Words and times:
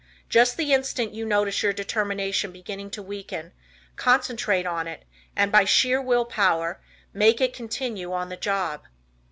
Just 0.29 0.57
the 0.57 0.73
instant 0.73 1.13
you 1.13 1.27
notice 1.27 1.61
your 1.61 1.73
determination 1.73 2.51
beginning 2.51 2.89
to 2.89 3.03
weaken, 3.03 3.51
concentrate 3.97 4.65
on 4.65 4.87
it 4.87 5.03
and 5.35 5.51
by 5.51 5.63
sheer 5.63 6.01
Will 6.01 6.25
Power 6.25 6.81
make 7.13 7.39
it 7.39 7.53
continue 7.53 8.11
on 8.11 8.29
the 8.29 8.35
"job." 8.35 8.85